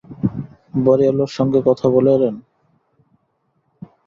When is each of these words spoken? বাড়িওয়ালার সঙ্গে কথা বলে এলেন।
বাড়িওয়ালার 0.85 1.31
সঙ্গে 1.37 1.59
কথা 1.67 1.87
বলে 1.89 2.11
এলেন। 2.15 2.35